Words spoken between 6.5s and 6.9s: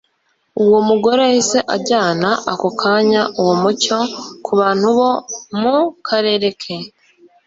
ke.